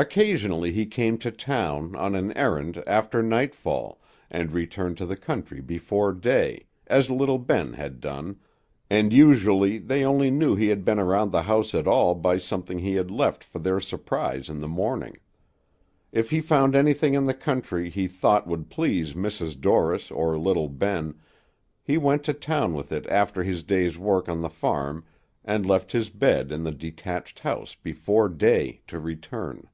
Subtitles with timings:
[0.00, 3.98] Occasionally he came to town, on an errand, after nightfall,
[4.30, 8.38] and returned to the country before day, as little Ben had done,
[8.88, 12.78] and usually they only knew he had been around the house at all by something
[12.78, 15.16] he had left for their surprise in the morning.
[16.12, 19.60] If he found anything in the country he thought would please Mrs.
[19.60, 21.18] Dorris or little Ben,
[21.82, 25.02] he went to town with it after his day's work on the farm,
[25.44, 29.68] and left his bed in the detached house before day to return.